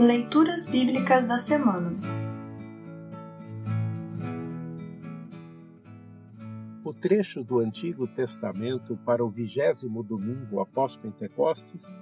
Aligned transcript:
Leituras 0.00 0.66
Bíblicas 0.66 1.26
da 1.26 1.38
Semana 1.38 1.94
O 6.82 6.94
trecho 6.94 7.44
do 7.44 7.58
Antigo 7.58 8.06
Testamento 8.06 8.96
para 9.04 9.22
o 9.22 9.28
vigésimo 9.28 10.02
domingo 10.02 10.58
após 10.58 10.96
Pentecostes 10.96 11.92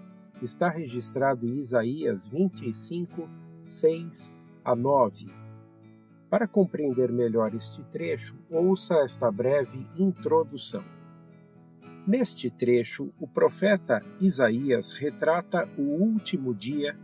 está 0.41 0.69
registrado 0.69 1.45
em 1.45 1.59
Isaías 1.59 2.29
25, 2.29 3.29
6 3.65 4.33
a 4.65 4.77
9. 4.77 5.27
Para 6.31 6.47
compreender 6.47 7.11
melhor 7.11 7.53
este 7.53 7.83
trecho, 7.91 8.37
ouça 8.49 8.95
esta 9.03 9.29
breve 9.29 9.83
introdução. 9.99 10.85
Neste 12.07 12.49
trecho, 12.49 13.13
o 13.19 13.27
profeta 13.27 14.01
Isaías 14.21 14.93
retrata 14.93 15.69
o 15.77 15.83
último 15.83 16.55
dia 16.55 16.97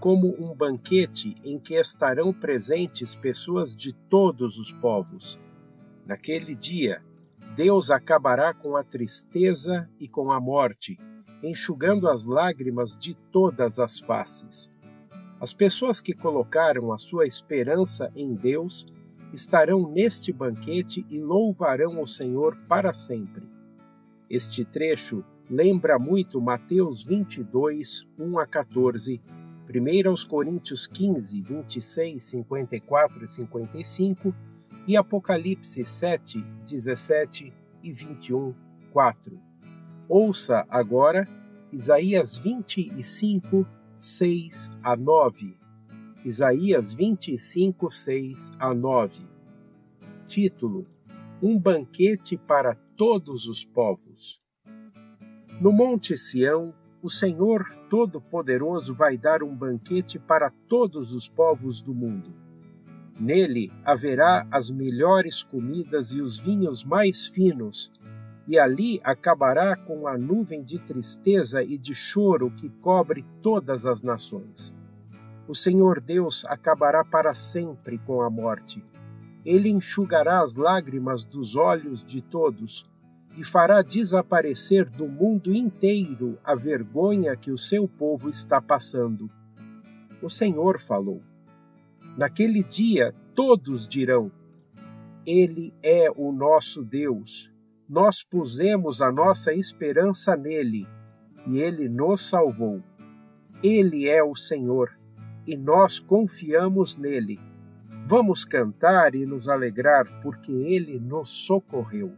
como 0.00 0.34
um 0.38 0.54
banquete 0.54 1.34
em 1.44 1.58
que 1.58 1.74
estarão 1.74 2.32
presentes 2.32 3.14
pessoas 3.14 3.74
de 3.74 3.92
todos 3.92 4.58
os 4.58 4.72
povos. 4.72 5.38
Naquele 6.06 6.54
dia, 6.54 7.02
Deus 7.56 7.90
acabará 7.90 8.54
com 8.54 8.76
a 8.76 8.84
tristeza 8.84 9.88
e 9.98 10.08
com 10.08 10.30
a 10.30 10.40
morte, 10.40 10.96
enxugando 11.42 12.08
as 12.08 12.24
lágrimas 12.24 12.96
de 12.96 13.14
todas 13.32 13.78
as 13.78 13.98
faces. 13.98 14.70
As 15.40 15.52
pessoas 15.52 16.00
que 16.00 16.12
colocaram 16.12 16.92
a 16.92 16.98
sua 16.98 17.26
esperança 17.26 18.10
em 18.14 18.34
Deus 18.34 18.86
estarão 19.32 19.88
neste 19.90 20.32
banquete 20.32 21.04
e 21.10 21.20
louvarão 21.20 22.00
o 22.00 22.06
Senhor 22.06 22.56
para 22.68 22.92
sempre. 22.92 23.42
Este 24.30 24.64
trecho 24.64 25.24
lembra 25.48 25.98
muito 25.98 26.40
Mateus 26.40 27.04
22, 27.04 28.06
1 28.18 28.38
a 28.38 28.46
14, 28.46 29.20
1 29.68 30.08
aos 30.08 30.24
Coríntios 30.24 30.86
15, 30.86 31.42
26, 31.42 32.22
54 32.22 33.24
e 33.24 33.28
55 33.28 34.34
e 34.86 34.96
Apocalipse 34.96 35.84
7, 35.84 36.42
17 36.64 37.52
e 37.82 37.92
21, 37.92 38.54
4. 38.90 39.38
Ouça 40.08 40.66
agora 40.70 41.28
Isaías 41.70 42.38
25, 42.38 43.66
6 43.94 44.72
a 44.82 44.96
9. 44.96 45.54
Isaías 46.24 46.94
25, 46.94 47.90
6 47.90 48.52
a 48.58 48.74
9. 48.74 49.26
Título: 50.24 50.86
Um 51.42 51.58
banquete 51.58 52.38
para 52.38 52.74
todos 52.96 53.46
os 53.46 53.66
povos. 53.66 54.40
No 55.60 55.70
Monte 55.72 56.16
Sião, 56.16 56.72
o 57.00 57.08
Senhor 57.08 57.64
Todo-Poderoso 57.88 58.92
vai 58.94 59.16
dar 59.16 59.42
um 59.42 59.54
banquete 59.54 60.18
para 60.18 60.50
todos 60.68 61.12
os 61.12 61.28
povos 61.28 61.80
do 61.80 61.94
mundo. 61.94 62.34
Nele 63.18 63.72
haverá 63.84 64.46
as 64.50 64.70
melhores 64.70 65.42
comidas 65.42 66.12
e 66.12 66.20
os 66.20 66.38
vinhos 66.38 66.84
mais 66.84 67.28
finos, 67.28 67.92
e 68.46 68.58
ali 68.58 69.00
acabará 69.04 69.76
com 69.76 70.08
a 70.08 70.16
nuvem 70.16 70.64
de 70.64 70.78
tristeza 70.78 71.62
e 71.62 71.76
de 71.76 71.94
choro 71.94 72.50
que 72.50 72.68
cobre 72.68 73.24
todas 73.42 73.86
as 73.86 74.02
nações. 74.02 74.74
O 75.46 75.54
Senhor 75.54 76.00
Deus 76.00 76.44
acabará 76.46 77.04
para 77.04 77.32
sempre 77.34 77.98
com 77.98 78.22
a 78.22 78.30
morte. 78.30 78.84
Ele 79.44 79.68
enxugará 79.68 80.42
as 80.42 80.54
lágrimas 80.56 81.24
dos 81.24 81.56
olhos 81.56 82.04
de 82.04 82.20
todos 82.22 82.88
e 83.38 83.44
fará 83.44 83.82
desaparecer 83.82 84.90
do 84.90 85.06
mundo 85.06 85.54
inteiro 85.54 86.36
a 86.42 86.56
vergonha 86.56 87.36
que 87.36 87.52
o 87.52 87.56
seu 87.56 87.86
povo 87.86 88.28
está 88.28 88.60
passando. 88.60 89.30
O 90.20 90.28
Senhor 90.28 90.80
falou. 90.80 91.22
Naquele 92.16 92.64
dia 92.64 93.14
todos 93.36 93.86
dirão: 93.86 94.32
Ele 95.24 95.72
é 95.84 96.10
o 96.10 96.32
nosso 96.32 96.82
Deus. 96.82 97.52
Nós 97.88 98.24
pusemos 98.24 99.00
a 99.00 99.12
nossa 99.12 99.54
esperança 99.54 100.36
nele 100.36 100.84
e 101.46 101.60
ele 101.60 101.88
nos 101.88 102.28
salvou. 102.28 102.82
Ele 103.62 104.08
é 104.08 104.20
o 104.20 104.34
Senhor 104.34 104.98
e 105.46 105.56
nós 105.56 106.00
confiamos 106.00 106.96
nele. 106.96 107.38
Vamos 108.04 108.44
cantar 108.44 109.14
e 109.14 109.24
nos 109.24 109.48
alegrar 109.48 110.20
porque 110.22 110.50
ele 110.50 110.98
nos 110.98 111.28
socorreu. 111.28 112.12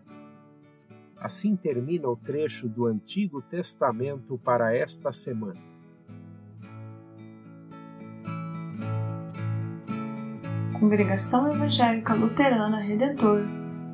Assim 1.20 1.54
termina 1.54 2.08
o 2.08 2.16
trecho 2.16 2.69
do 2.69 2.86
Antigo 2.86 3.42
Testamento 3.42 4.38
para 4.38 4.75
esta 4.75 5.12
semana. 5.12 5.60
Congregação 10.78 11.53
Evangélica 11.54 12.14
Luterana 12.14 12.80
Redentor 12.80 13.42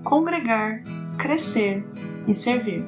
Congregar, 0.07 0.85
Crescer 1.19 1.85
e 2.29 2.33
Servir. 2.33 2.85